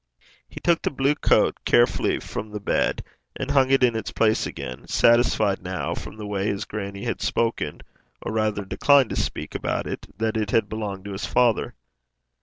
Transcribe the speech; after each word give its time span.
He 0.49 0.59
took 0.59 0.81
the 0.81 0.89
blue 0.89 1.13
coat 1.13 1.63
carefully 1.63 2.19
from 2.19 2.49
the 2.49 2.59
bed, 2.59 3.03
and 3.35 3.51
hung 3.51 3.69
it 3.69 3.83
in 3.83 3.95
its 3.95 4.09
place 4.11 4.47
again, 4.47 4.87
satisfied 4.87 5.61
now, 5.61 5.93
from 5.93 6.17
the 6.17 6.25
way 6.25 6.47
his 6.47 6.65
grannie 6.65 7.03
had 7.05 7.21
spoken, 7.21 7.81
or, 8.19 8.31
rather, 8.31 8.65
declined 8.65 9.11
to 9.11 9.15
speak, 9.15 9.53
about 9.53 9.85
it, 9.85 10.07
that 10.17 10.37
it 10.37 10.49
had 10.49 10.69
belonged 10.69 11.05
to 11.05 11.11
his 11.11 11.27
father. 11.27 11.75